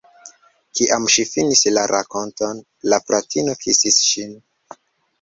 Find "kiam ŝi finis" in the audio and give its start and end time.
0.79-1.61